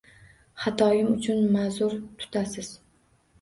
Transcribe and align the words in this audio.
Xatoim 0.61 1.11
uchun 1.17 1.43
ma'zur 1.57 1.93
tutasiz. 2.25 2.73